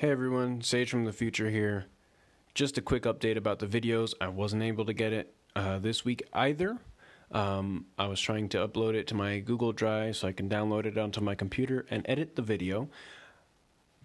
Hey 0.00 0.12
everyone, 0.12 0.60
Sage 0.62 0.90
from 0.90 1.06
the 1.06 1.12
future 1.12 1.50
here. 1.50 1.86
Just 2.54 2.78
a 2.78 2.80
quick 2.80 3.02
update 3.02 3.36
about 3.36 3.58
the 3.58 3.66
videos. 3.66 4.14
I 4.20 4.28
wasn't 4.28 4.62
able 4.62 4.84
to 4.84 4.92
get 4.92 5.12
it 5.12 5.34
uh, 5.56 5.80
this 5.80 6.04
week 6.04 6.22
either. 6.32 6.78
Um, 7.32 7.86
I 7.98 8.06
was 8.06 8.20
trying 8.20 8.48
to 8.50 8.58
upload 8.58 8.94
it 8.94 9.08
to 9.08 9.16
my 9.16 9.40
Google 9.40 9.72
Drive 9.72 10.14
so 10.14 10.28
I 10.28 10.32
can 10.32 10.48
download 10.48 10.86
it 10.86 10.96
onto 10.96 11.20
my 11.20 11.34
computer 11.34 11.84
and 11.90 12.06
edit 12.08 12.36
the 12.36 12.42
video, 12.42 12.88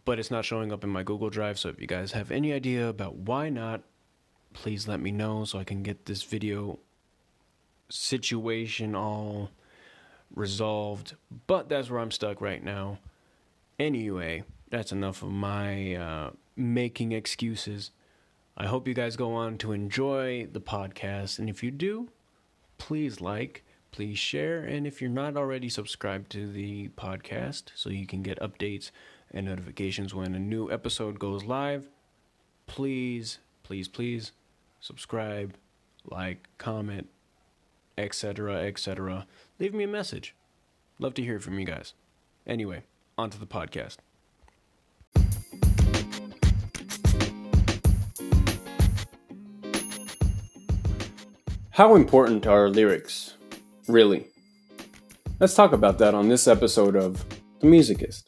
but 0.03 0.17
it's 0.17 0.31
not 0.31 0.45
showing 0.45 0.73
up 0.73 0.83
in 0.83 0.89
my 0.89 1.03
Google 1.03 1.29
Drive. 1.29 1.59
So 1.59 1.69
if 1.69 1.79
you 1.79 1.85
guys 1.85 2.13
have 2.13 2.31
any 2.31 2.53
idea 2.53 2.89
about 2.89 3.13
why 3.13 3.49
not, 3.49 3.83
please 4.53 4.87
let 4.87 4.99
me 4.99 5.11
know 5.11 5.45
so 5.45 5.59
I 5.59 5.63
can 5.63 5.83
get 5.83 6.07
this 6.07 6.23
video 6.23 6.79
situation 7.89 8.95
all 8.95 9.51
resolved. 10.33 11.13
But 11.45 11.69
that's 11.69 11.91
where 11.91 11.99
I'm 11.99 12.09
stuck 12.09 12.41
right 12.41 12.63
now. 12.63 12.97
Anyway, 13.77 14.43
that's 14.73 14.91
enough 14.91 15.21
of 15.21 15.29
my 15.29 15.93
uh, 15.93 16.31
making 16.55 17.11
excuses. 17.11 17.91
I 18.57 18.65
hope 18.65 18.87
you 18.87 18.95
guys 18.95 19.15
go 19.15 19.35
on 19.35 19.59
to 19.59 19.71
enjoy 19.71 20.47
the 20.51 20.61
podcast. 20.61 21.37
And 21.37 21.47
if 21.47 21.61
you 21.61 21.69
do, 21.69 22.09
please 22.79 23.21
like, 23.21 23.63
please 23.91 24.17
share. 24.17 24.63
And 24.63 24.87
if 24.87 24.99
you're 24.99 25.11
not 25.11 25.37
already 25.37 25.69
subscribed 25.69 26.31
to 26.31 26.51
the 26.51 26.89
podcast 26.97 27.65
so 27.75 27.91
you 27.91 28.07
can 28.07 28.23
get 28.23 28.39
updates 28.39 28.89
and 29.29 29.45
notifications 29.45 30.15
when 30.15 30.33
a 30.33 30.39
new 30.39 30.71
episode 30.71 31.19
goes 31.19 31.43
live, 31.43 31.87
please, 32.65 33.37
please, 33.61 33.87
please 33.87 34.31
subscribe, 34.79 35.53
like, 36.03 36.47
comment, 36.57 37.09
etc., 37.95 38.63
etc. 38.63 39.27
Leave 39.59 39.75
me 39.75 39.83
a 39.83 39.87
message. 39.87 40.33
Love 40.97 41.13
to 41.13 41.21
hear 41.21 41.39
from 41.39 41.59
you 41.59 41.65
guys. 41.65 41.93
Anyway, 42.47 42.81
on 43.19 43.29
to 43.29 43.39
the 43.39 43.45
podcast. 43.45 43.97
How 51.75 51.95
important 51.95 52.45
are 52.45 52.69
lyrics? 52.69 53.33
Really? 53.87 54.27
Let's 55.39 55.55
talk 55.55 55.71
about 55.73 55.97
that 55.97 56.13
on 56.13 56.29
this 56.29 56.47
episode 56.47 56.95
of 56.95 57.25
The 57.61 57.65
Musicist. 57.65 58.25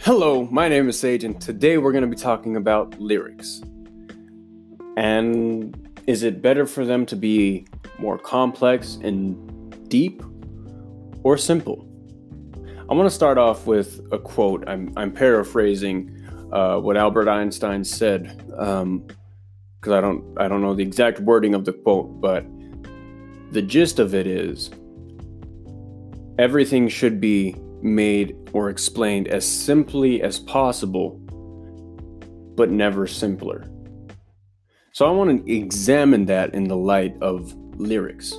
Hello, 0.00 0.46
my 0.50 0.68
name 0.68 0.90
is 0.90 1.00
Sage, 1.00 1.24
and 1.24 1.40
today 1.40 1.78
we're 1.78 1.92
going 1.92 2.04
to 2.04 2.08
be 2.08 2.16
talking 2.16 2.54
about 2.54 3.00
lyrics. 3.00 3.62
And 4.98 5.74
is 6.06 6.22
it 6.22 6.42
better 6.42 6.66
for 6.66 6.84
them 6.84 7.06
to 7.06 7.16
be 7.16 7.66
more 7.98 8.18
complex 8.18 8.98
and 9.02 9.88
deep 9.88 10.22
or 11.22 11.38
simple? 11.38 11.88
I 12.86 12.92
want 12.92 13.06
to 13.06 13.14
start 13.14 13.38
off 13.38 13.66
with 13.66 14.06
a 14.12 14.18
quote. 14.18 14.62
I'm, 14.68 14.92
I'm 14.94 15.10
paraphrasing 15.10 16.14
uh, 16.52 16.78
what 16.78 16.98
Albert 16.98 17.30
Einstein 17.30 17.82
said 17.82 18.36
because 18.46 18.82
um, 18.82 19.06
I 19.86 20.00
don't 20.02 20.38
I 20.38 20.48
don't 20.48 20.60
know 20.60 20.74
the 20.74 20.82
exact 20.82 21.18
wording 21.20 21.54
of 21.54 21.64
the 21.64 21.72
quote, 21.72 22.20
but 22.20 22.44
the 23.52 23.62
gist 23.62 23.98
of 23.98 24.14
it 24.14 24.26
is 24.26 24.70
everything 26.38 26.88
should 26.88 27.22
be 27.22 27.56
made 27.80 28.36
or 28.52 28.68
explained 28.68 29.28
as 29.28 29.46
simply 29.46 30.20
as 30.20 30.38
possible, 30.38 31.18
but 32.54 32.70
never 32.70 33.06
simpler. 33.06 33.66
So 34.92 35.06
I 35.06 35.10
want 35.10 35.46
to 35.46 35.52
examine 35.52 36.26
that 36.26 36.54
in 36.54 36.64
the 36.64 36.76
light 36.76 37.16
of 37.22 37.54
lyrics, 37.78 38.34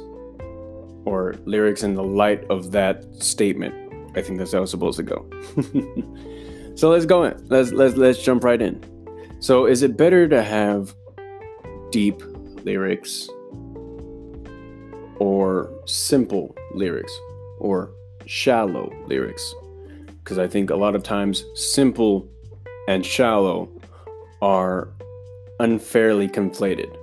or 1.04 1.36
lyrics 1.46 1.82
in 1.82 1.96
the 1.96 2.04
light 2.04 2.44
of 2.52 2.72
that 2.74 3.04
statement. 3.16 3.85
I 4.16 4.22
think 4.22 4.40
that's 4.40 4.54
how 4.54 4.62
it's 4.62 4.72
supposed 4.72 4.98
to 4.98 5.04
go. 5.04 5.30
so 6.76 6.90
let's 6.90 7.06
go 7.06 7.24
in. 7.26 7.46
Let's 7.48 7.72
let's 7.72 7.96
let's 7.96 8.24
jump 8.24 8.44
right 8.44 8.62
in. 8.62 8.84
So 9.40 9.66
is 9.66 9.84
it 9.84 9.98
better 9.98 10.28
to 10.28 10.42
have 10.42 10.96
deep 11.92 12.22
lyrics 12.64 13.30
or 15.18 15.72
simple 15.86 16.56
lyrics 16.74 17.12
or 17.60 17.92
shallow 18.26 18.92
lyrics? 19.08 19.54
Because 20.24 20.40
I 20.40 20.48
think 20.48 20.70
a 20.70 20.76
lot 20.76 20.96
of 20.96 21.04
times 21.04 21.44
simple 21.54 22.28
and 22.88 23.06
shallow 23.06 23.70
are 24.42 24.90
unfairly 25.60 26.28
conflated. 26.28 26.96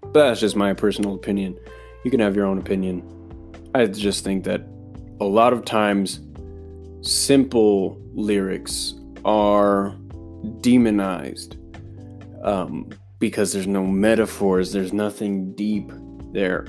But 0.00 0.28
that's 0.28 0.40
just 0.40 0.56
my 0.56 0.72
personal 0.72 1.14
opinion. 1.14 1.58
You 2.04 2.10
can 2.10 2.20
have 2.20 2.36
your 2.36 2.46
own 2.46 2.58
opinion. 2.58 3.02
I 3.74 3.86
just 3.86 4.24
think 4.24 4.44
that 4.44 4.62
a 5.20 5.24
lot 5.24 5.52
of 5.52 5.64
times 5.64 6.20
simple 7.06 8.00
lyrics 8.14 8.94
are 9.24 9.96
demonized 10.60 11.56
um, 12.42 12.90
because 13.18 13.52
there's 13.52 13.66
no 13.66 13.86
metaphors, 13.86 14.72
there's 14.72 14.92
nothing 14.92 15.54
deep 15.54 15.90
there. 16.32 16.66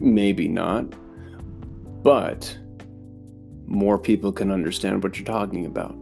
Maybe 0.00 0.48
not, 0.48 0.92
but 2.02 2.58
more 3.66 3.98
people 3.98 4.32
can 4.32 4.50
understand 4.50 5.02
what 5.02 5.16
you're 5.16 5.26
talking 5.26 5.66
about. 5.66 5.96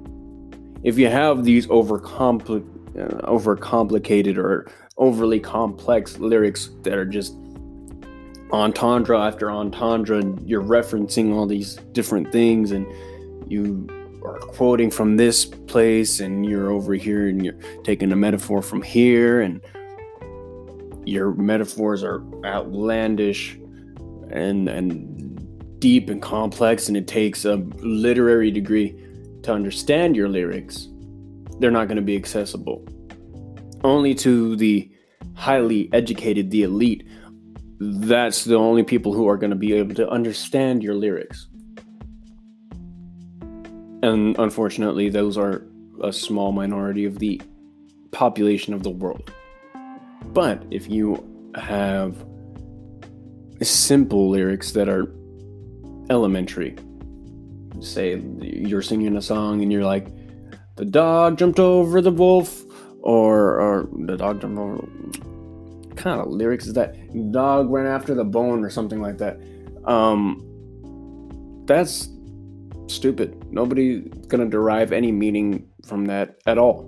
If 0.82 0.98
you 0.98 1.08
have 1.08 1.44
these 1.44 1.66
overcompli- 1.66 2.66
uh, 2.98 3.26
overcomplicated 3.26 4.36
or 4.36 4.70
overly 4.96 5.40
complex 5.40 6.18
lyrics 6.18 6.70
that 6.82 6.94
are 6.94 7.04
just 7.04 7.34
entendre 8.52 9.18
after 9.18 9.50
entendre, 9.50 10.22
you're 10.44 10.62
referencing 10.62 11.34
all 11.34 11.46
these 11.46 11.76
different 11.92 12.32
things 12.32 12.72
and 12.72 12.86
you 13.52 13.86
are 14.24 14.38
quoting 14.38 14.90
from 14.90 15.16
this 15.16 15.44
place 15.44 16.20
and 16.20 16.46
you're 16.46 16.70
over 16.70 16.94
here 16.94 17.28
and 17.28 17.44
you're 17.44 17.58
taking 17.84 18.10
a 18.12 18.16
metaphor 18.16 18.62
from 18.62 18.82
here 18.82 19.40
and 19.40 19.60
your 21.04 21.34
metaphors 21.34 22.02
are 22.02 22.22
outlandish 22.44 23.58
and 24.30 24.68
and 24.68 25.78
deep 25.80 26.08
and 26.08 26.22
complex 26.22 26.88
and 26.88 26.96
it 26.96 27.06
takes 27.06 27.44
a 27.44 27.56
literary 27.80 28.50
degree 28.50 28.96
to 29.42 29.52
understand 29.52 30.16
your 30.16 30.28
lyrics 30.28 30.88
they're 31.58 31.70
not 31.70 31.86
going 31.86 31.96
to 31.96 32.02
be 32.02 32.16
accessible. 32.16 32.84
Only 33.84 34.14
to 34.16 34.56
the 34.56 34.90
highly 35.34 35.88
educated 35.92 36.50
the 36.50 36.64
elite 36.64 37.06
that's 37.84 38.44
the 38.44 38.54
only 38.54 38.82
people 38.82 39.12
who 39.12 39.28
are 39.28 39.36
going 39.36 39.50
to 39.50 39.56
be 39.56 39.72
able 39.72 39.94
to 39.94 40.08
understand 40.08 40.82
your 40.82 40.94
lyrics 40.94 41.48
and 44.02 44.36
unfortunately, 44.38 45.08
those 45.08 45.38
are 45.38 45.64
a 46.02 46.12
small 46.12 46.52
minority 46.52 47.04
of 47.04 47.18
the 47.18 47.40
population 48.10 48.74
of 48.74 48.82
the 48.82 48.90
world. 48.90 49.32
But 50.26 50.64
if 50.70 50.88
you 50.88 51.50
have 51.54 52.24
simple 53.62 54.30
lyrics 54.30 54.72
that 54.72 54.88
are 54.88 55.12
elementary, 56.10 56.76
say 57.80 58.20
you're 58.40 58.82
singing 58.82 59.16
a 59.16 59.22
song 59.22 59.62
and 59.62 59.72
you're 59.72 59.84
like, 59.84 60.08
the 60.76 60.84
dog 60.84 61.38
jumped 61.38 61.60
over 61.60 62.00
the 62.00 62.10
wolf, 62.10 62.64
or, 63.00 63.60
or 63.60 63.88
the 64.06 64.16
dog 64.16 64.40
jumped 64.40 64.58
over. 64.58 64.88
Kind 65.96 66.20
of 66.20 66.28
lyrics 66.28 66.66
is 66.66 66.72
that? 66.74 66.96
Dog 67.32 67.70
ran 67.70 67.86
after 67.86 68.14
the 68.14 68.24
bone, 68.24 68.64
or 68.64 68.70
something 68.70 69.00
like 69.00 69.18
that. 69.18 69.38
Um, 69.84 70.42
that's 71.66 72.08
stupid. 72.86 73.52
Nobody's 73.52 74.02
going 74.28 74.42
to 74.42 74.48
derive 74.48 74.92
any 74.92 75.12
meaning 75.12 75.68
from 75.86 76.06
that 76.06 76.40
at 76.46 76.58
all. 76.58 76.82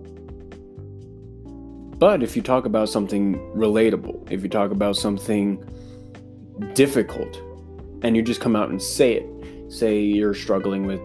But 1.99 2.23
if 2.23 2.37
you 2.37 2.43
talk 2.43 2.67
about 2.67 2.89
something 2.89 3.37
relatable, 3.55 4.31
if 4.31 4.43
you 4.43 4.49
talk 4.49 4.71
about 4.71 4.97
something 4.97 5.63
difficult, 6.75 7.41
and 8.03 8.17
you 8.17 8.23
just 8.23 8.41
come 8.41 8.55
out 8.55 8.69
and 8.69 8.83
say 8.83 9.15
it, 9.15 9.73
say 9.73 10.01
you're 10.01 10.35
struggling 10.35 10.87
with, 10.87 11.01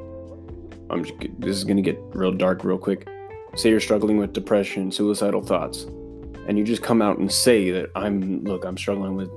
I'm 0.89 1.05
just, 1.05 1.13
this 1.39 1.55
is 1.55 1.63
going 1.63 1.77
to 1.77 1.83
get 1.83 1.99
real 2.13 2.31
dark 2.31 2.63
real 2.63 2.77
quick. 2.77 3.07
Say 3.55 3.69
you're 3.69 3.79
struggling 3.79 4.17
with 4.17 4.33
depression, 4.33 4.91
suicidal 4.91 5.41
thoughts, 5.41 5.83
and 6.47 6.57
you 6.57 6.63
just 6.63 6.81
come 6.81 7.01
out 7.01 7.17
and 7.19 7.31
say 7.31 7.71
that 7.71 7.89
I'm, 7.95 8.43
look, 8.43 8.65
I'm 8.65 8.77
struggling 8.77 9.15
with 9.15 9.29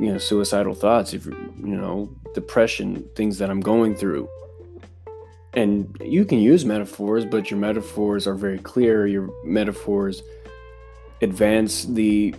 you 0.00 0.12
know 0.12 0.18
suicidal 0.18 0.74
thoughts 0.74 1.12
if 1.12 1.26
you 1.26 1.76
know 1.76 2.08
depression 2.34 3.04
things 3.14 3.38
that 3.38 3.50
i'm 3.50 3.60
going 3.60 3.94
through. 3.94 4.28
And 5.52 5.96
you 6.00 6.24
can 6.24 6.38
use 6.38 6.64
metaphors 6.64 7.24
but 7.24 7.50
your 7.50 7.58
metaphors 7.58 8.26
are 8.26 8.36
very 8.36 8.58
clear. 8.58 9.06
Your 9.06 9.28
metaphors 9.44 10.22
advance 11.22 11.84
the 11.84 12.34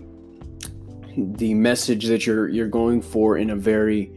the 1.17 1.53
message 1.53 2.05
that 2.05 2.25
you're 2.25 2.47
you're 2.47 2.69
going 2.69 3.01
for 3.01 3.37
in 3.37 3.49
a 3.49 3.55
very 3.55 4.11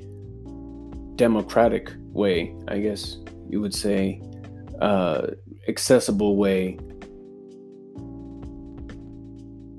democratic 1.17 1.93
way 2.13 2.55
i 2.69 2.79
guess 2.79 3.19
you 3.49 3.61
would 3.61 3.75
say 3.75 4.21
uh 4.81 5.27
accessible 5.69 6.37
way. 6.37 6.79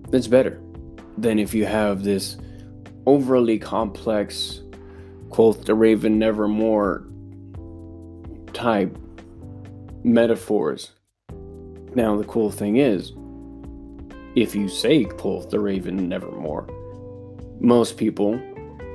That's 0.10 0.28
better 0.28 0.62
than 1.18 1.40
if 1.40 1.54
you 1.54 1.66
have 1.66 2.04
this 2.04 2.38
overly 3.06 3.60
complex 3.60 4.62
quoth 5.30 5.66
the 5.66 5.76
raven 5.76 6.18
nevermore 6.20 7.06
type 8.54 8.98
metaphors. 10.04 10.92
Now, 11.94 12.18
the 12.18 12.24
cool 12.26 12.52
thing 12.52 12.78
is, 12.78 13.14
if 14.36 14.54
you 14.56 14.68
say 14.68 15.06
quoth 15.06 15.50
the 15.50 15.60
raven 15.60 16.10
nevermore, 16.10 16.68
most 17.60 17.98
people 17.98 18.40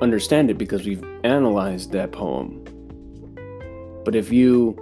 understand 0.01 0.49
it 0.49 0.57
because 0.57 0.85
we've 0.85 1.03
analyzed 1.23 1.91
that 1.91 2.11
poem. 2.11 2.63
But 4.03 4.15
if 4.15 4.31
you 4.31 4.77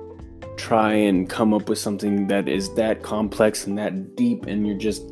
try 0.58 0.94
and 0.94 1.30
come 1.30 1.54
up 1.54 1.70
with 1.70 1.80
something 1.80 2.28
that 2.28 2.50
is 2.50 2.74
that 2.76 3.02
complex 3.04 3.66
and 3.66 3.78
that 3.78 4.16
deep 4.16 4.46
and 4.46 4.68
you 4.68 4.76
just 4.76 5.04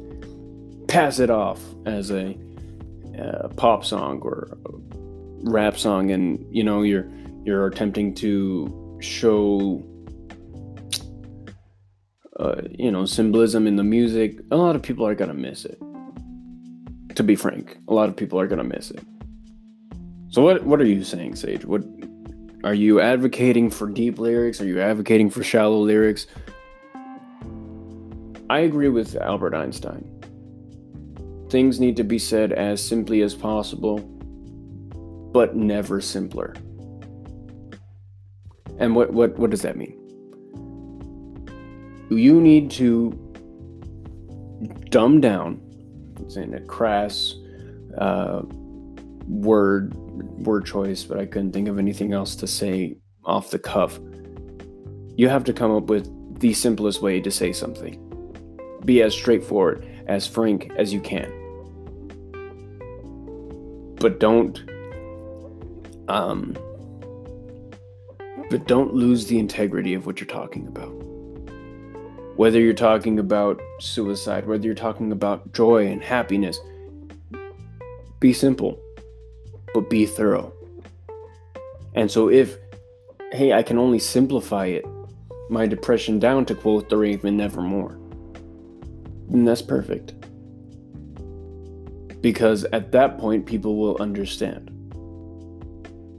pass 0.87 1.19
it 1.19 1.29
off 1.29 1.61
as 1.85 2.11
a, 2.11 2.37
a 3.17 3.49
pop 3.49 3.83
song 3.83 4.19
or 4.21 4.57
rap 5.43 5.77
song 5.77 6.11
and 6.11 6.45
you 6.49 6.63
know 6.63 6.81
you're 6.81 7.09
you're 7.43 7.67
attempting 7.67 8.13
to 8.15 8.97
show 9.01 9.83
uh, 12.39 12.61
you 12.71 12.91
know 12.91 13.05
symbolism 13.05 13.67
in 13.67 13.75
the 13.75 13.83
music 13.83 14.39
a 14.51 14.55
lot 14.55 14.75
of 14.75 14.81
people 14.81 15.05
are 15.05 15.15
gonna 15.15 15.33
miss 15.33 15.65
it 15.65 15.79
to 17.17 17.23
be 17.23 17.35
frank. 17.35 17.77
A 17.87 17.93
lot 17.93 18.09
of 18.09 18.15
people 18.15 18.39
are 18.39 18.47
gonna 18.47 18.63
miss 18.63 18.91
it. 18.91 19.03
So 20.29 20.41
what 20.41 20.63
what 20.63 20.79
are 20.79 20.85
you 20.85 21.03
saying 21.03 21.35
sage? 21.35 21.65
What 21.65 21.83
are 22.63 22.75
you 22.75 23.01
advocating 23.01 23.69
for 23.71 23.87
deep 23.89 24.19
lyrics? 24.19 24.61
Are 24.61 24.65
you 24.65 24.79
advocating 24.79 25.29
for 25.29 25.43
shallow 25.43 25.79
lyrics? 25.79 26.27
I 28.49 28.59
agree 28.59 28.89
with 28.89 29.15
albert 29.17 29.53
einstein 29.53 30.07
things 31.49 31.79
need 31.79 31.95
to 31.97 32.03
be 32.03 32.19
said 32.19 32.51
as 32.51 32.85
simply 32.85 33.21
as 33.21 33.33
possible 33.33 33.99
but 35.33 35.55
never 35.55 36.01
simpler. 36.01 36.55
And 38.79 38.95
what, 38.95 39.13
what, 39.13 39.37
what 39.37 39.49
does 39.49 39.61
that 39.61 39.77
mean? 39.77 39.93
You 42.09 42.41
need 42.41 42.71
to 42.71 43.11
dumb 44.89 45.21
down, 45.21 45.61
it's 46.21 46.37
in 46.37 46.53
a 46.53 46.61
crass 46.61 47.35
uh, 47.97 48.41
word 49.27 49.93
word 49.93 50.65
choice, 50.65 51.03
but 51.03 51.19
I 51.19 51.25
couldn't 51.25 51.51
think 51.51 51.67
of 51.67 51.77
anything 51.77 52.13
else 52.13 52.35
to 52.37 52.47
say 52.47 52.97
off 53.23 53.51
the 53.51 53.59
cuff. 53.59 53.99
You 55.15 55.29
have 55.29 55.43
to 55.43 55.53
come 55.53 55.71
up 55.71 55.83
with 55.83 56.39
the 56.39 56.53
simplest 56.53 57.01
way 57.01 57.19
to 57.21 57.29
say 57.29 57.51
something. 57.51 58.03
Be 58.85 59.01
as 59.01 59.13
straightforward, 59.13 59.87
as 60.07 60.25
frank 60.25 60.71
as 60.77 60.93
you 60.93 61.01
can. 61.01 61.36
But 63.99 64.19
don't 64.19 64.63
um, 66.07 66.55
but 68.49 68.65
don't 68.67 68.93
lose 68.93 69.25
the 69.27 69.39
integrity 69.39 69.93
of 69.93 70.05
what 70.05 70.19
you're 70.19 70.27
talking 70.27 70.67
about. 70.67 70.91
Whether 72.37 72.59
you're 72.59 72.73
talking 72.73 73.19
about 73.19 73.59
suicide, 73.79 74.47
whether 74.47 74.65
you're 74.65 74.75
talking 74.75 75.11
about 75.11 75.51
joy 75.53 75.87
and 75.87 76.01
happiness, 76.01 76.59
be 78.19 78.31
simple, 78.31 78.79
but 79.73 79.89
be 79.89 80.05
thorough. 80.05 80.53
And 81.95 82.09
so, 82.09 82.29
if, 82.29 82.57
hey, 83.31 83.53
I 83.53 83.63
can 83.63 83.77
only 83.77 83.99
simplify 83.99 84.67
it, 84.67 84.85
my 85.49 85.65
depression 85.65 86.19
down 86.19 86.45
to 86.45 86.55
quote 86.55 86.89
the 86.89 86.97
Raven 86.97 87.37
Nevermore, 87.37 87.97
then 89.29 89.45
that's 89.45 89.61
perfect. 89.61 90.13
Because 92.27 92.65
at 92.73 92.91
that 92.91 93.19
point, 93.19 93.45
people 93.45 93.77
will 93.77 93.95
understand. 94.01 94.69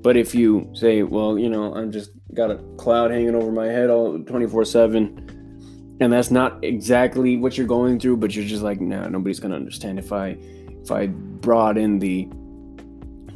But 0.00 0.16
if 0.16 0.34
you 0.34 0.70
say, 0.72 1.02
well, 1.02 1.38
you 1.38 1.50
know, 1.50 1.74
I'm 1.74 1.92
just 1.92 2.12
got 2.32 2.50
a 2.50 2.56
cloud 2.78 3.10
hanging 3.10 3.34
over 3.34 3.52
my 3.52 3.66
head 3.66 3.90
all 3.90 4.18
24 4.18 4.64
7, 4.64 5.98
and 6.00 6.10
that's 6.10 6.30
not 6.30 6.64
exactly 6.64 7.36
what 7.36 7.58
you're 7.58 7.66
going 7.66 8.00
through, 8.00 8.16
but 8.16 8.34
you're 8.34 8.46
just 8.46 8.62
like, 8.62 8.80
nah, 8.80 9.06
nobody's 9.08 9.38
gonna 9.38 9.54
understand 9.54 9.98
if 9.98 10.10
I 10.10 10.38
if 10.82 10.90
I 10.90 11.08
brought 11.08 11.76
in 11.76 11.98
the 11.98 12.26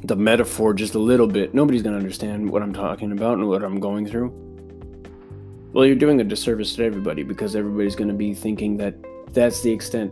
the 0.05 0.17
metaphor 0.17 0.73
just 0.73 0.95
a 0.95 0.99
little 0.99 1.27
bit, 1.27 1.53
nobody's 1.53 1.83
gonna 1.83 1.99
understand 1.99 2.49
what 2.49 2.63
I'm 2.63 2.73
talking 2.73 3.13
about 3.13 3.35
and 3.37 3.49
what 3.49 3.63
I'm 3.63 3.81
going 3.81 4.07
through. 4.07 4.31
Well, 5.75 5.85
you're 5.85 5.95
doing 5.95 6.23
a 6.23 6.25
disservice 6.25 6.75
to 6.77 6.87
everybody 6.87 7.23
because 7.23 7.55
everybody's 7.55 7.97
gonna 7.97 8.15
be 8.15 8.33
thinking 8.33 8.79
that 8.79 8.95
that's 9.35 9.61
the 9.61 9.71
extent 9.71 10.11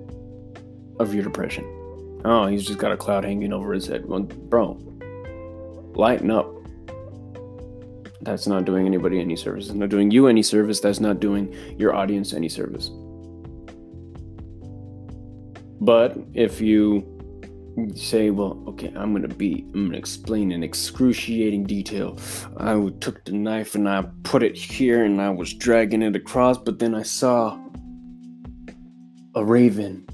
of 0.98 1.14
your 1.14 1.24
depression. 1.24 1.79
Oh, 2.24 2.46
he's 2.46 2.66
just 2.66 2.78
got 2.78 2.92
a 2.92 2.96
cloud 2.96 3.24
hanging 3.24 3.52
over 3.52 3.72
his 3.72 3.86
head. 3.86 4.06
Well, 4.06 4.20
bro, 4.20 4.78
lighten 5.94 6.30
up. 6.30 6.54
That's 8.22 8.46
not 8.46 8.66
doing 8.66 8.86
anybody 8.86 9.18
any 9.18 9.36
service. 9.36 9.66
It's 9.66 9.74
not 9.74 9.88
doing 9.88 10.10
you 10.10 10.26
any 10.26 10.42
service. 10.42 10.80
That's 10.80 11.00
not 11.00 11.20
doing 11.20 11.54
your 11.78 11.94
audience 11.94 12.34
any 12.34 12.50
service. 12.50 12.90
But 15.80 16.18
if 16.34 16.60
you 16.60 17.06
say, 17.94 18.28
well, 18.28 18.62
okay, 18.66 18.92
I'm 18.94 19.14
gonna 19.14 19.28
be, 19.28 19.64
I'm 19.72 19.86
gonna 19.86 19.96
explain 19.96 20.52
in 20.52 20.62
excruciating 20.62 21.64
detail. 21.64 22.18
I 22.58 22.74
took 23.00 23.24
the 23.24 23.32
knife 23.32 23.74
and 23.74 23.88
I 23.88 24.04
put 24.24 24.42
it 24.42 24.56
here 24.56 25.04
and 25.04 25.22
I 25.22 25.30
was 25.30 25.54
dragging 25.54 26.02
it 26.02 26.14
across, 26.14 26.58
but 26.58 26.78
then 26.78 26.94
I 26.94 27.02
saw 27.02 27.58
a 29.34 29.42
raven 29.42 30.06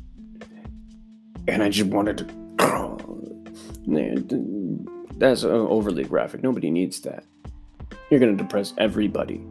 and 1.48 1.62
I 1.62 1.68
just 1.68 1.90
wanted 1.90 2.18
to. 2.18 2.26
That's 5.18 5.44
uh, 5.44 5.48
overly 5.48 6.04
graphic. 6.04 6.42
Nobody 6.42 6.70
needs 6.70 7.00
that. 7.00 7.24
You're 8.10 8.20
to 8.36 8.42
depress 8.42 8.74
everybody. 8.78 9.44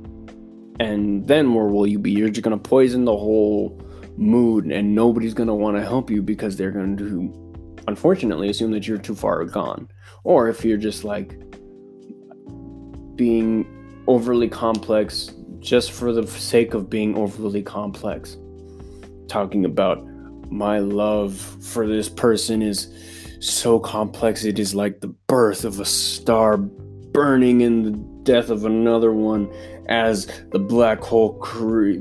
And 0.80 1.28
then 1.28 1.54
where 1.54 1.66
will 1.66 1.88
you 1.88 2.00
be? 2.00 2.12
You're 2.12 2.30
just 2.30 2.44
to 2.58 2.70
poison 2.70 3.06
the 3.06 3.16
whole 3.16 3.82
mood, 4.18 4.72
and 4.72 4.94
nobody's 4.94 5.34
to 5.48 5.54
want 5.54 5.78
to 5.78 5.84
help 5.84 6.10
you 6.10 6.22
because 6.22 6.58
they're 6.58 6.72
going 6.72 6.98
to, 6.98 7.76
unfortunately, 7.88 8.50
assume 8.50 8.72
that 8.72 8.88
you're 8.88 8.98
too 8.98 9.16
far 9.16 9.44
gone. 9.46 9.90
Or 10.24 10.50
if 10.50 10.66
you're 10.66 10.78
just 10.78 11.04
like 11.04 11.40
being 13.16 14.04
overly 14.08 14.50
complex 14.50 15.32
just 15.60 15.92
for 15.92 16.14
the 16.14 16.28
sake 16.28 16.74
of 16.74 16.90
being 16.90 17.18
overly 17.18 17.64
complex, 17.64 18.38
talking 19.28 19.66
about 19.66 20.06
my 20.50 20.80
love 20.80 21.36
for 21.62 21.88
this 21.88 22.10
person 22.10 22.62
is 22.62 22.90
so 23.40 23.80
complex 23.80 24.44
it 24.44 24.60
is 24.60 24.74
like 24.74 25.02
the 25.02 25.08
birth 25.08 25.66
of 25.66 25.80
a 25.80 25.86
star 25.86 26.58
burning 26.58 27.62
in 27.62 27.84
the 27.84 27.92
death 28.24 28.50
of 28.50 28.66
another 28.66 29.14
one 29.14 29.52
as 29.88 30.28
the 30.52 30.60
black 30.60 31.00
hole 31.00 31.34
cre- 31.40 31.94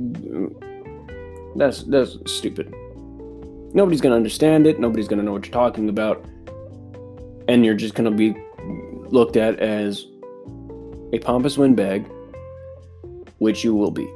that's 1.57 1.85
that's 1.85 2.17
stupid. 2.27 2.75
Nobody's 3.75 4.01
gonna 4.01 4.17
understand 4.17 4.67
it 4.67 4.81
nobody's 4.81 5.09
gonna 5.09 5.23
know 5.23 5.33
what 5.33 5.47
you're 5.47 5.53
talking 5.53 5.89
about 5.89 6.25
and 7.49 7.65
you're 7.65 7.75
just 7.75 7.95
gonna 7.95 8.11
be 8.11 8.35
looked 9.09 9.37
at 9.37 9.59
as 9.61 10.07
a 11.13 11.19
pompous 11.19 11.59
windbag 11.59 12.11
which 13.39 13.63
you 13.65 13.75
will 13.75 13.91
be 13.91 14.09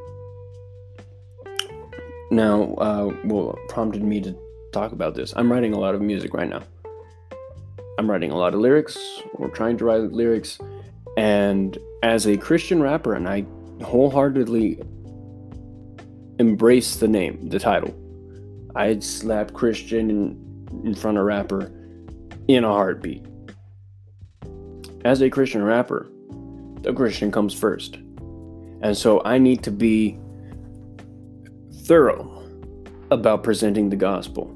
now 2.31 2.75
uh, 2.75 3.05
what 3.25 3.57
prompted 3.69 4.03
me 4.03 4.21
to 4.21 4.37
talk 4.73 4.93
about 4.93 5.15
this 5.15 5.33
i'm 5.37 5.51
writing 5.51 5.73
a 5.73 5.79
lot 5.79 5.95
of 5.95 6.01
music 6.01 6.35
right 6.35 6.49
now 6.49 6.63
I'm 7.99 8.09
writing 8.09 8.31
a 8.31 8.37
lot 8.37 8.55
of 8.55 8.61
lyrics 8.61 8.97
or 9.35 9.49
trying 9.49 9.77
to 9.79 9.85
write 9.85 10.13
lyrics. 10.13 10.61
And 11.17 11.77
as 12.05 12.29
a 12.29 12.37
Christian 12.37 12.81
rapper, 12.81 13.15
and 13.15 13.29
I 13.29 13.45
wholeheartedly 13.83 14.81
embrace 16.39 16.97
the 16.97 17.09
name, 17.09 17.49
the 17.49 17.59
title, 17.59 17.93
I'd 18.77 19.03
slap 19.03 19.53
Christian 19.53 20.11
in, 20.11 20.83
in 20.85 20.95
front 20.95 21.19
of 21.19 21.25
rapper 21.25 21.73
in 22.47 22.63
a 22.63 22.69
heartbeat. 22.69 23.27
As 25.05 25.21
a 25.21 25.29
Christian 25.29 25.65
rapper, 25.65 26.09
the 26.83 26.93
Christian 26.95 27.33
comes 27.33 27.53
first. 27.53 27.97
And 28.81 28.97
so 28.97 29.23
I 29.25 29.39
need 29.39 29.65
to 29.65 29.73
be 29.73 30.21
thorough 31.89 32.31
about 33.11 33.43
presenting 33.43 33.89
the 33.89 33.97
gospel. 33.97 34.55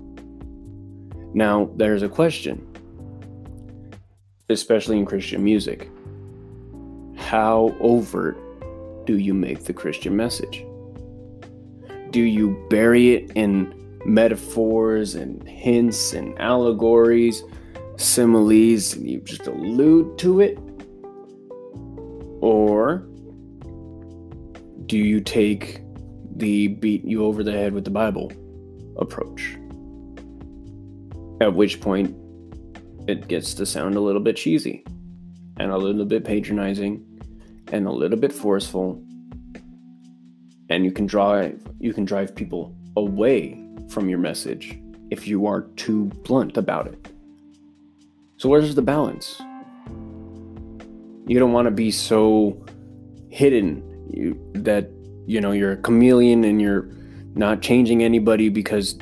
Now, 1.35 1.71
there's 1.77 2.03
a 2.03 2.09
question 2.09 2.69
especially 4.53 4.99
in 4.99 5.07
Christian 5.07 5.43
music. 5.43 5.91
How 7.17 7.75
overt 7.81 8.37
do 9.07 9.19
you 9.19 9.35
make 9.35 9.65
the 9.65 9.73
Christian 9.73 10.17
message? 10.17 10.65
Do 12.11 12.21
you 12.21 12.67
bury 12.69 13.15
it 13.15 13.33
in 13.35 13.75
metaphors 14.05 15.15
and 15.15 15.47
hints 15.49 16.13
and 16.13 16.39
allegories, 16.39 17.43
similes, 17.97 18.95
and 18.95 19.09
you 19.09 19.21
just 19.21 19.47
allude 19.47 20.19
to 20.19 20.41
it? 20.41 20.59
Or 22.41 23.07
do 24.87 24.99
you 24.99 25.21
take 25.21 25.82
the 26.37 26.69
beat 26.69 27.05
you 27.05 27.25
over 27.25 27.43
the 27.43 27.53
head 27.53 27.73
with 27.73 27.85
the 27.85 27.91
Bible 27.91 28.33
approach? 28.97 29.57
At 31.41 31.55
which 31.55 31.81
point, 31.81 32.17
it 33.09 33.29
gets 33.29 33.55
to 33.55 33.67
sound 33.67 33.97
a 33.97 34.01
little 34.01 34.21
bit 34.21 34.37
cheesy 34.37 34.85
and 35.57 35.71
a 35.71 35.77
little 35.77 36.05
bit 36.05 36.25
patronizing 36.25 37.05
and 37.73 37.87
a 37.87 37.91
little 37.91 38.19
bit 38.19 38.33
forceful. 38.33 39.03
And 40.69 40.85
you 40.85 40.93
can 40.93 41.07
drive 41.07 41.61
you 41.81 41.93
can 41.93 42.05
drive 42.05 42.35
people 42.35 42.75
away 42.97 43.59
from 43.89 44.09
your 44.09 44.19
message 44.19 44.79
if 45.11 45.27
you 45.27 45.47
are 45.47 45.63
too 45.77 46.07
blunt 46.25 46.57
about 46.57 46.87
it. 46.87 47.09
So 48.37 48.49
where's 48.49 48.75
the 48.75 48.83
balance? 48.83 49.41
You 51.27 51.39
don't 51.39 51.53
want 51.53 51.67
to 51.67 51.71
be 51.71 51.91
so 51.91 52.65
hidden 53.31 53.83
that 54.55 54.91
you 55.27 55.41
know 55.41 55.53
you're 55.53 55.73
a 55.73 55.77
chameleon 55.77 56.45
and 56.45 56.61
you're 56.61 56.89
not 57.35 57.63
changing 57.63 58.03
anybody 58.03 58.49
because 58.49 58.99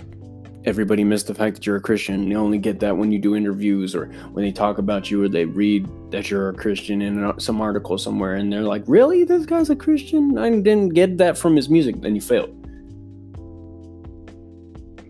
everybody 0.64 1.04
missed 1.04 1.26
the 1.26 1.34
fact 1.34 1.56
that 1.56 1.66
you're 1.66 1.76
a 1.76 1.80
Christian. 1.80 2.30
You 2.30 2.36
only 2.36 2.58
get 2.58 2.80
that 2.80 2.96
when 2.96 3.10
you 3.10 3.18
do 3.18 3.34
interviews 3.34 3.94
or 3.94 4.06
when 4.32 4.44
they 4.44 4.52
talk 4.52 4.78
about 4.78 5.10
you 5.10 5.22
or 5.22 5.28
they 5.28 5.44
read 5.44 5.88
that 6.10 6.30
you're 6.30 6.50
a 6.50 6.54
Christian 6.54 7.00
in 7.00 7.38
some 7.40 7.60
article 7.60 7.96
somewhere 7.96 8.34
and 8.34 8.52
they're 8.52 8.62
like, 8.62 8.84
Really? 8.86 9.24
This 9.24 9.46
guy's 9.46 9.70
a 9.70 9.76
Christian? 9.76 10.38
I 10.38 10.50
didn't 10.50 10.90
get 10.90 11.18
that 11.18 11.38
from 11.38 11.56
his 11.56 11.68
music. 11.68 12.00
Then 12.00 12.14
you 12.14 12.20
failed. 12.20 12.56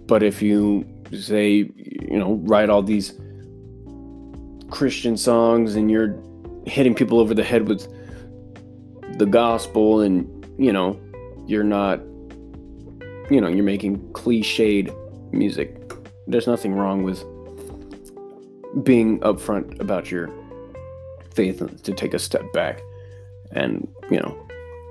But 0.07 0.23
if 0.23 0.43
you 0.43 0.85
say, 1.13 1.71
you 1.77 2.19
know, 2.19 2.41
write 2.45 2.71
all 2.71 2.83
these 2.83 3.15
Christian 4.71 5.17
songs 5.17 5.77
and 5.77 5.91
you're 5.91 6.21
hitting 6.67 6.95
people 6.95 7.19
over 7.19 7.35
the 7.35 7.45
head 7.45 7.69
with 7.69 7.87
the 9.19 9.27
gospel 9.27 10.01
and, 10.01 10.40
you 10.61 10.75
know, 10.75 11.01
you're 11.47 11.65
not, 11.65 12.01
you 13.31 13.41
know, 13.41 13.49
you're 13.49 13.65
making 13.65 13.99
cliched 14.13 14.95
music. 15.33 15.75
There's 16.27 16.47
nothing 16.47 16.75
wrong 16.75 17.03
with 17.03 17.25
being 18.85 19.21
upfront 19.21 19.81
about 19.81 20.11
your 20.11 20.29
faith 21.33 21.83
to 21.83 21.93
take 21.95 22.13
a 22.13 22.19
step 22.19 22.53
back 22.53 22.83
and, 23.53 23.89
you 24.11 24.21
know, 24.21 24.37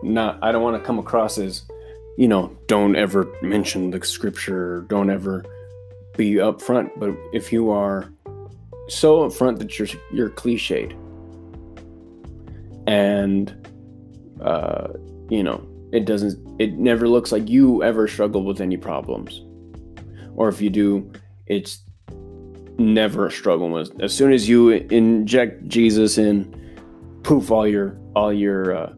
not, 0.01 0.39
I 0.41 0.51
don't 0.51 0.63
want 0.63 0.81
to 0.81 0.83
come 0.83 0.97
across 0.97 1.37
as, 1.37 1.61
you 2.17 2.27
know, 2.27 2.57
don't 2.65 2.95
ever 2.95 3.27
mention 3.43 3.91
the 3.91 4.03
scripture, 4.03 4.87
don't 4.89 5.11
ever 5.11 5.45
be 6.17 6.33
upfront. 6.35 6.89
But 6.97 7.15
if 7.31 7.53
you 7.53 7.69
are 7.69 8.11
so 8.87 9.19
upfront 9.19 9.59
that 9.59 9.77
you're, 9.77 9.87
you're 10.11 10.31
cliched 10.31 10.97
and, 12.87 13.69
uh, 14.41 14.87
you 15.29 15.43
know, 15.43 15.65
it 15.91 16.05
doesn't, 16.05 16.61
it 16.61 16.73
never 16.73 17.07
looks 17.07 17.31
like 17.31 17.49
you 17.49 17.83
ever 17.83 18.07
struggled 18.07 18.45
with 18.45 18.61
any 18.61 18.77
problems 18.77 19.41
or 20.39 20.47
if 20.47 20.61
you 20.61 20.69
do, 20.69 21.11
it's 21.47 21.83
never 22.77 23.27
a 23.27 23.31
struggle. 23.31 23.77
As 23.77 24.15
soon 24.15 24.31
as 24.31 24.47
you 24.47 24.69
inject 24.69 25.67
Jesus 25.67 26.17
in, 26.17 26.55
poof, 27.23 27.51
all 27.51 27.67
your 27.67 27.99
all 28.15 28.31
your 28.31 28.73
uh, 28.73 28.93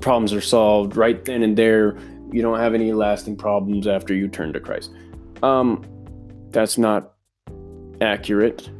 problems 0.00 0.32
are 0.32 0.40
solved 0.40 0.96
right 0.96 1.24
then 1.24 1.42
and 1.42 1.58
there. 1.58 1.98
You 2.30 2.42
don't 2.42 2.60
have 2.60 2.74
any 2.74 2.92
lasting 2.92 3.36
problems 3.36 3.88
after 3.88 4.14
you 4.14 4.28
turn 4.28 4.52
to 4.52 4.60
Christ. 4.60 4.92
Um, 5.42 5.84
that's 6.50 6.78
not 6.78 7.14
accurate. 8.00 8.70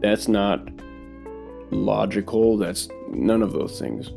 That's 0.00 0.28
not 0.28 0.66
logical. 1.70 2.56
That's 2.56 2.88
none 3.10 3.42
of 3.42 3.52
those 3.52 3.78
things. 3.78 4.08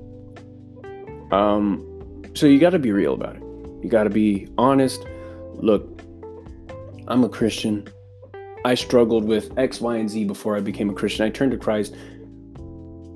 Um, 1.33 1.85
so 2.33 2.45
you 2.45 2.59
got 2.59 2.71
to 2.71 2.79
be 2.79 2.91
real 2.91 3.13
about 3.13 3.35
it. 3.35 3.43
You 3.81 3.89
got 3.89 4.03
to 4.03 4.09
be 4.09 4.47
honest. 4.57 5.05
Look, 5.55 6.01
I'm 7.07 7.23
a 7.23 7.29
Christian. 7.29 7.87
I 8.63 8.75
struggled 8.75 9.25
with 9.25 9.57
X, 9.57 9.81
Y, 9.81 9.97
and 9.97 10.09
Z 10.09 10.25
before 10.25 10.55
I 10.55 10.59
became 10.59 10.89
a 10.89 10.93
Christian. 10.93 11.25
I 11.25 11.29
turned 11.29 11.51
to 11.51 11.57
Christ. 11.57 11.95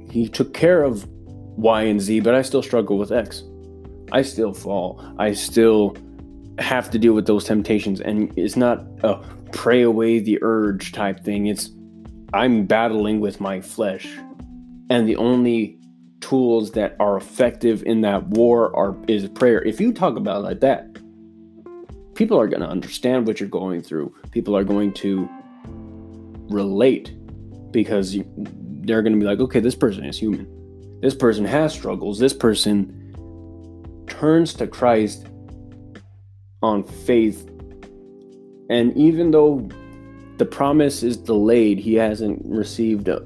He 0.10 0.28
took 0.28 0.54
care 0.54 0.84
of 0.84 1.08
Y 1.58 1.84
and 1.84 2.02
Z, 2.02 2.22
but 2.22 2.36
I 2.36 2.42
still 2.42 2.64
struggle 2.64 2.98
with 2.98 3.12
X. 3.12 3.44
I 4.12 4.22
still 4.22 4.54
fall. 4.54 5.02
I 5.18 5.34
still 5.34 5.96
have 6.60 6.90
to 6.92 7.00
deal 7.00 7.14
with 7.14 7.28
those 7.28 7.44
temptations. 7.46 8.02
And 8.02 8.36
it's 8.38 8.56
not 8.56 8.86
a 9.04 9.24
pray 9.52 9.82
away 9.82 10.20
the 10.20 10.40
urge 10.42 10.92
type 10.92 11.24
thing. 11.24 11.48
It's 11.48 11.70
I'm 12.34 12.66
battling 12.66 13.20
with 13.20 13.40
my 13.40 13.62
flesh. 13.62 14.08
And 14.90 15.08
the 15.08 15.16
only 15.16 15.80
tools 16.26 16.72
that 16.72 16.96
are 17.00 17.18
effective 17.18 17.84
in 17.84 18.02
that 18.02 18.26
war 18.30 18.76
are 18.76 18.96
is 19.08 19.30
prayer. 19.30 19.62
If 19.62 19.80
you 19.80 19.94
talk 19.94 20.18
about 20.18 20.38
it 20.38 20.44
like 20.44 20.60
that, 20.62 20.98
people 22.16 22.40
are 22.40 22.48
going 22.48 22.62
to 22.62 22.68
understand 22.68 23.28
what 23.28 23.40
you're 23.40 23.48
going 23.48 23.84
through. 23.84 24.12
People 24.32 24.58
are 24.58 24.64
going 24.64 24.92
to 24.94 25.30
relate 26.50 27.16
because 27.72 28.16
you, 28.16 28.26
they're 28.38 29.04
going 29.04 29.14
to 29.14 29.20
be 29.20 29.26
like, 29.26 29.40
okay, 29.40 29.60
this 29.60 29.76
person 29.76 30.04
is 30.04 30.18
human. 30.18 30.48
This 31.02 31.14
person 31.14 31.46
has 31.46 31.74
struggles. 31.74 32.18
This 32.18 32.34
person 32.34 34.04
turns 34.08 34.56
to 34.56 34.66
Christ 34.66 35.28
on 36.64 36.84
faith. 36.84 37.48
And 38.72 38.98
even 38.98 39.30
though 39.30 39.70
the 40.38 40.46
promise 40.46 41.04
is 41.04 41.18
delayed, 41.18 41.78
he 41.78 41.94
hasn't 41.94 42.42
received 42.46 43.10
a, 43.10 43.22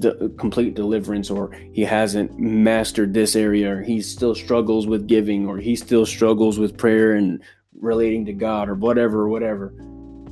the 0.00 0.32
complete 0.38 0.74
deliverance 0.74 1.30
or 1.30 1.50
he 1.72 1.82
hasn't 1.82 2.38
mastered 2.38 3.14
this 3.14 3.34
area 3.34 3.76
or 3.76 3.82
he 3.82 4.00
still 4.00 4.34
struggles 4.34 4.86
with 4.86 5.06
giving 5.06 5.46
or 5.46 5.58
he 5.58 5.74
still 5.74 6.06
struggles 6.06 6.58
with 6.58 6.76
prayer 6.76 7.14
and 7.14 7.42
relating 7.80 8.24
to 8.26 8.32
God 8.32 8.68
or 8.68 8.74
whatever, 8.74 9.28
whatever, 9.28 9.68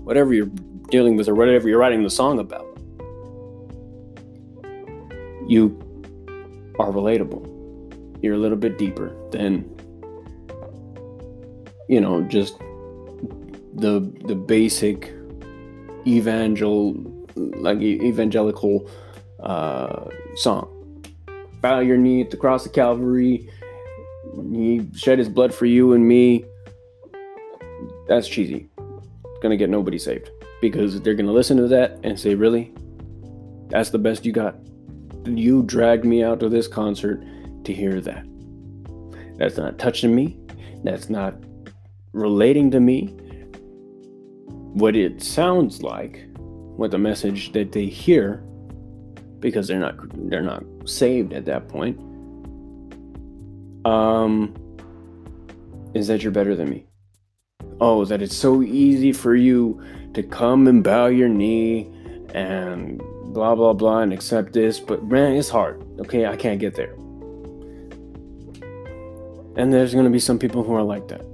whatever 0.04 0.32
you're 0.32 0.50
dealing 0.90 1.16
with 1.16 1.28
or 1.28 1.35
whatever 1.35 1.68
you're 1.68 1.78
writing 1.78 2.02
the 2.02 2.11
song 2.11 2.38
about. 2.38 2.66
You 5.49 5.78
are 6.78 6.90
relatable. 6.90 7.52
You're 8.23 8.35
a 8.35 8.38
little 8.38 8.58
bit 8.58 8.78
deeper 8.78 9.14
than 9.30 9.70
you 11.88 12.00
know 12.00 12.23
just 12.23 12.58
the 13.75 14.00
the 14.25 14.35
basic 14.35 15.12
evangel 16.06 16.94
like 17.37 17.80
evangelical 17.80 18.88
uh, 19.40 20.09
song. 20.37 21.05
Bow 21.61 21.81
your 21.81 21.97
knee 21.97 22.23
at 22.23 22.31
the 22.31 22.37
cross 22.37 22.66
of 22.66 22.73
Calvary. 22.73 23.49
He 24.52 24.87
shed 24.95 25.19
his 25.19 25.28
blood 25.28 25.55
for 25.55 25.66
you 25.66 25.93
and 25.93 26.07
me 26.07 26.45
that's 28.07 28.28
cheesy. 28.28 28.69
gonna 29.43 29.57
get 29.57 29.69
nobody 29.69 29.99
saved 29.99 30.31
because 30.61 31.00
they're 31.02 31.14
gonna 31.14 31.33
listen 31.33 31.57
to 31.57 31.69
that 31.69 31.99
and 32.02 32.19
say, 32.19 32.35
"Really? 32.35 32.73
That's 33.69 33.90
the 33.90 33.99
best 33.99 34.25
you 34.25 34.33
got? 34.33 34.57
You 35.26 35.62
dragged 35.62 36.05
me 36.05 36.23
out 36.23 36.40
to 36.40 36.49
this 36.49 36.69
concert 36.69 37.23
to 37.64 37.73
hear 37.73 38.00
that. 38.00 38.25
That's 39.37 39.57
not 39.57 39.78
touching 39.78 40.14
me. 40.14 40.38
That's 40.85 41.11
not 41.11 41.35
relating 42.12 42.71
to 42.71 42.81
me. 42.81 43.09
What 44.73 44.95
it 44.95 45.23
sounds 45.23 45.83
like, 45.83 46.25
what 46.37 46.93
the 46.93 46.99
message 46.99 47.52
that 47.52 47.73
they 47.73 47.87
hear, 47.87 48.43
because 49.40 49.69
they're 49.69 49.78
not 49.78 49.95
they're 50.31 50.43
not 50.43 50.64
saved 50.85 51.33
at 51.33 51.45
that 51.47 51.69
point, 51.69 51.99
um, 53.85 54.55
is 55.95 56.07
that 56.09 56.23
you're 56.23 56.33
better 56.33 56.55
than 56.55 56.71
me 56.71 56.87
oh, 57.81 58.05
that 58.05 58.23
it's 58.23 58.37
so 58.37 58.62
easy 58.62 59.12
for 59.12 59.35
you 59.35 59.83
to 60.14 60.23
come 60.23 60.66
and 60.66 60.83
bow 60.83 61.07
your 61.07 61.28
knee 61.28 61.90
and 62.35 62.99
blah, 63.33 63.55
blah, 63.55 63.73
blah, 63.73 64.00
and 64.00 64.12
accept 64.12 64.52
this. 64.52 64.81
But 64.81 65.05
man, 65.05 65.33
it's 65.33 65.49
hard. 65.49 65.85
Okay, 66.00 66.26
I 66.26 66.37
can't 66.37 66.61
get 66.61 66.75
there. 66.75 66.95
And 69.57 69.73
there's 69.73 69.93
going 69.93 70.05
to 70.05 70.11
be 70.11 70.19
some 70.19 70.38
people 70.38 70.62
who 70.62 70.75
are 70.75 70.83
like 70.83 71.09
that, 71.09 71.25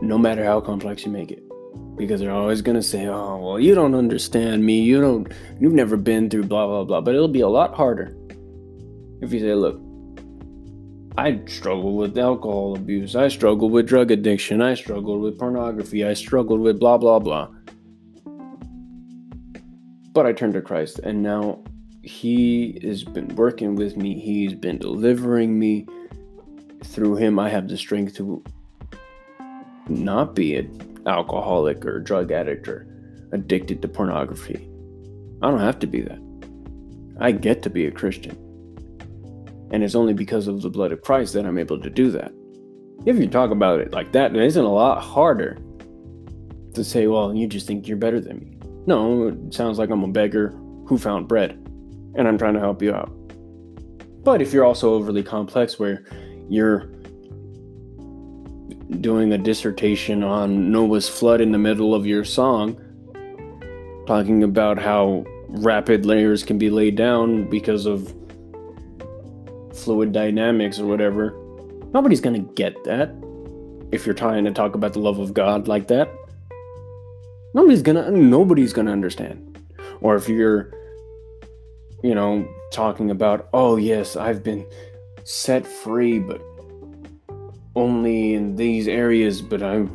no 0.00 0.18
matter 0.18 0.44
how 0.44 0.60
complex 0.60 1.04
you 1.04 1.12
make 1.12 1.30
it. 1.30 1.42
Because 1.96 2.20
they're 2.20 2.32
always 2.32 2.62
going 2.62 2.76
to 2.76 2.82
say, 2.82 3.06
oh, 3.06 3.36
well, 3.36 3.60
you 3.60 3.74
don't 3.74 3.94
understand 3.94 4.64
me. 4.64 4.80
You 4.80 5.00
don't, 5.00 5.32
you've 5.60 5.74
never 5.74 5.96
been 5.96 6.30
through 6.30 6.44
blah, 6.44 6.66
blah, 6.66 6.84
blah. 6.84 7.00
But 7.00 7.14
it'll 7.14 7.28
be 7.28 7.42
a 7.42 7.48
lot 7.48 7.74
harder 7.74 8.16
if 9.22 9.32
you 9.32 9.38
say, 9.38 9.54
look, 9.54 9.80
I 11.16 11.40
struggled 11.46 11.96
with 11.96 12.18
alcohol 12.18 12.74
abuse. 12.74 13.14
I 13.14 13.28
struggled 13.28 13.70
with 13.70 13.86
drug 13.86 14.10
addiction. 14.10 14.60
I 14.60 14.74
struggled 14.74 15.22
with 15.22 15.38
pornography. 15.38 16.04
I 16.04 16.14
struggled 16.14 16.60
with 16.60 16.80
blah, 16.80 16.98
blah, 16.98 17.20
blah. 17.20 17.48
But 20.12 20.26
I 20.26 20.32
turned 20.32 20.54
to 20.54 20.60
Christ, 20.60 20.98
and 20.98 21.22
now 21.22 21.62
He 22.02 22.80
has 22.82 23.04
been 23.04 23.28
working 23.36 23.76
with 23.76 23.96
me. 23.96 24.18
He's 24.18 24.54
been 24.54 24.78
delivering 24.78 25.58
me. 25.58 25.86
Through 26.84 27.16
Him, 27.16 27.38
I 27.38 27.48
have 27.48 27.68
the 27.68 27.76
strength 27.76 28.16
to 28.16 28.42
not 29.88 30.34
be 30.34 30.56
an 30.56 30.91
alcoholic 31.06 31.84
or 31.84 32.00
drug 32.00 32.32
addict 32.32 32.68
or 32.68 32.86
addicted 33.32 33.82
to 33.82 33.88
pornography. 33.88 34.68
I 35.42 35.50
don't 35.50 35.60
have 35.60 35.78
to 35.80 35.86
be 35.86 36.02
that. 36.02 36.18
I 37.20 37.32
get 37.32 37.62
to 37.62 37.70
be 37.70 37.86
a 37.86 37.90
Christian. 37.90 38.36
And 39.72 39.82
it's 39.82 39.94
only 39.94 40.12
because 40.12 40.48
of 40.48 40.62
the 40.62 40.70
blood 40.70 40.92
of 40.92 41.02
Christ 41.02 41.32
that 41.34 41.46
I'm 41.46 41.58
able 41.58 41.80
to 41.80 41.90
do 41.90 42.10
that. 42.10 42.32
If 43.06 43.16
you 43.16 43.26
talk 43.26 43.50
about 43.50 43.80
it 43.80 43.92
like 43.92 44.12
that, 44.12 44.36
it 44.36 44.42
isn't 44.42 44.64
a 44.64 44.72
lot 44.72 45.02
harder 45.02 45.58
to 46.74 46.84
say, 46.84 47.06
well, 47.06 47.34
you 47.34 47.46
just 47.46 47.66
think 47.66 47.88
you're 47.88 47.96
better 47.96 48.20
than 48.20 48.38
me. 48.38 48.58
No, 48.86 49.28
it 49.28 49.54
sounds 49.54 49.78
like 49.78 49.90
I'm 49.90 50.04
a 50.04 50.08
beggar 50.08 50.50
who 50.86 50.98
found 50.98 51.28
bread 51.28 51.52
and 52.14 52.28
I'm 52.28 52.38
trying 52.38 52.54
to 52.54 52.60
help 52.60 52.82
you 52.82 52.94
out. 52.94 53.10
But 54.24 54.40
if 54.40 54.52
you're 54.52 54.64
also 54.64 54.94
overly 54.94 55.22
complex 55.22 55.78
where 55.78 56.04
you're 56.48 56.92
doing 59.00 59.32
a 59.32 59.38
dissertation 59.38 60.22
on 60.22 60.70
Noah's 60.70 61.08
flood 61.08 61.40
in 61.40 61.52
the 61.52 61.58
middle 61.58 61.94
of 61.94 62.06
your 62.06 62.24
song, 62.24 62.76
talking 64.06 64.42
about 64.42 64.78
how 64.78 65.24
rapid 65.48 66.06
layers 66.06 66.42
can 66.42 66.58
be 66.58 66.70
laid 66.70 66.96
down 66.96 67.48
because 67.48 67.86
of 67.86 68.14
fluid 69.74 70.12
dynamics 70.12 70.78
or 70.78 70.86
whatever, 70.86 71.34
nobody's 71.92 72.20
going 72.20 72.34
to 72.34 72.52
get 72.54 72.82
that 72.84 73.14
if 73.90 74.06
you're 74.06 74.14
trying 74.14 74.44
to 74.44 74.50
talk 74.50 74.74
about 74.74 74.92
the 74.92 74.98
love 74.98 75.18
of 75.18 75.34
God 75.34 75.68
like 75.68 75.88
that. 75.88 76.10
Nobody's 77.54 77.82
going 77.82 77.96
to 77.96 78.10
nobody's 78.10 78.72
going 78.72 78.86
to 78.86 78.92
understand. 78.92 79.58
Or 80.00 80.16
if 80.16 80.28
you're 80.28 80.72
you 82.02 82.14
know, 82.14 82.46
talking 82.70 83.10
about, 83.10 83.48
"Oh, 83.52 83.76
yes, 83.76 84.16
I've 84.16 84.42
been 84.42 84.66
set 85.24 85.66
free, 85.66 86.18
but 86.18 86.42
only 87.74 88.34
in 88.34 88.56
these 88.56 88.88
areas, 88.88 89.42
but 89.42 89.62
I've 89.62 89.90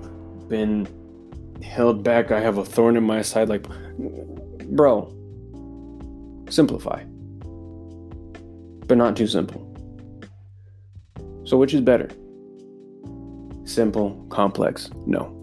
been 0.49 0.87
held 1.61 2.03
back. 2.03 2.31
I 2.31 2.39
have 2.39 2.57
a 2.57 2.65
thorn 2.65 2.97
in 2.97 3.03
my 3.03 3.21
side." 3.21 3.49
Like, 3.49 3.67
bro, 4.69 5.13
simplify, 6.49 7.03
but 8.87 8.97
not 8.97 9.15
too 9.15 9.27
simple. 9.27 9.63
So, 11.43 11.57
which 11.57 11.73
is 11.73 11.81
better? 11.81 12.09
Simple, 13.63 14.25
complex? 14.29 14.89
No. 15.05 15.33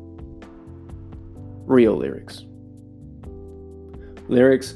Real 1.67 1.97
lyrics. 1.97 2.45
Lyrics 4.29 4.75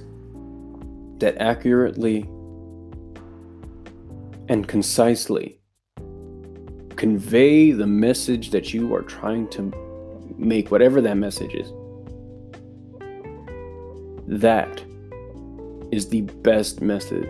that 1.19 1.37
accurately 1.39 2.29
and 4.49 4.67
concisely 4.69 5.58
convey 6.99 7.71
the 7.71 7.87
message 7.87 8.51
that 8.51 8.75
you 8.75 8.93
are 8.93 9.03
trying 9.03 9.49
to 9.49 9.73
make, 10.37 10.73
whatever 10.73 11.01
that 11.01 11.17
message 11.17 11.55
is. 11.55 11.73
That 14.27 14.83
is 15.93 16.09
the 16.09 16.23
best 16.43 16.83
method 16.83 17.25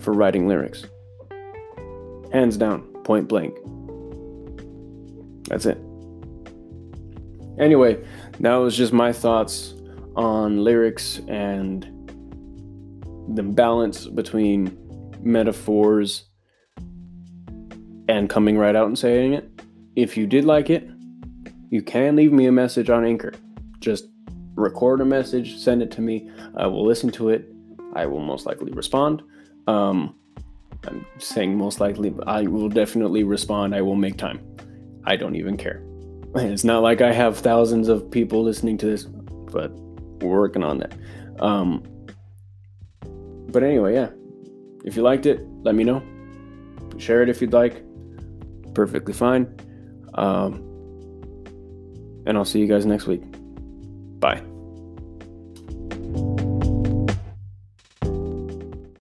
for 0.00 0.12
writing 0.12 0.48
lyrics. 0.48 0.84
Hands 2.32 2.56
down, 2.56 2.82
point 3.04 3.28
blank. 3.28 3.56
That's 5.48 5.64
it. 5.64 5.78
Anyway, 7.60 8.04
that 8.40 8.56
was 8.56 8.76
just 8.76 8.92
my 8.92 9.12
thoughts 9.12 9.74
on 10.16 10.64
lyrics 10.64 11.20
and 11.28 11.84
the 13.36 13.44
balance 13.44 14.06
between 14.06 14.76
metaphors 15.22 16.27
and 18.08 18.28
coming 18.28 18.56
right 18.58 18.74
out 18.74 18.86
and 18.86 18.98
saying 18.98 19.34
it. 19.34 19.48
If 19.94 20.16
you 20.16 20.26
did 20.26 20.44
like 20.44 20.70
it, 20.70 20.88
you 21.70 21.82
can 21.82 22.16
leave 22.16 22.32
me 22.32 22.46
a 22.46 22.52
message 22.52 22.90
on 22.90 23.04
Anchor. 23.04 23.32
Just 23.78 24.06
record 24.54 25.00
a 25.00 25.04
message, 25.04 25.58
send 25.58 25.82
it 25.82 25.90
to 25.92 26.00
me. 26.00 26.30
I 26.56 26.66
will 26.66 26.84
listen 26.84 27.10
to 27.12 27.28
it. 27.28 27.52
I 27.94 28.06
will 28.06 28.20
most 28.20 28.46
likely 28.46 28.72
respond. 28.72 29.22
Um, 29.66 30.14
I'm 30.86 31.04
saying 31.18 31.56
most 31.56 31.80
likely, 31.80 32.14
I 32.26 32.42
will 32.42 32.68
definitely 32.68 33.24
respond. 33.24 33.74
I 33.74 33.82
will 33.82 33.96
make 33.96 34.16
time. 34.16 34.40
I 35.04 35.16
don't 35.16 35.36
even 35.36 35.56
care. 35.56 35.82
It's 36.34 36.62
not 36.62 36.82
like 36.82 37.00
I 37.00 37.10
have 37.10 37.38
thousands 37.38 37.88
of 37.88 38.10
people 38.10 38.42
listening 38.44 38.76
to 38.78 38.86
this, 38.86 39.04
but 39.04 39.72
we're 40.20 40.38
working 40.38 40.62
on 40.62 40.78
that. 40.78 40.92
Um, 41.40 41.82
but 43.48 43.62
anyway, 43.62 43.94
yeah. 43.94 44.10
If 44.84 44.94
you 44.94 45.02
liked 45.02 45.26
it, 45.26 45.40
let 45.62 45.74
me 45.74 45.84
know. 45.84 46.02
Share 46.98 47.22
it 47.22 47.28
if 47.28 47.40
you'd 47.40 47.54
like. 47.54 47.82
Perfectly 48.78 49.12
fine. 49.12 49.52
Um, 50.14 50.62
and 52.26 52.38
I'll 52.38 52.44
see 52.44 52.60
you 52.60 52.68
guys 52.68 52.86
next 52.86 53.08
week. 53.08 53.22
Bye. 54.20 54.40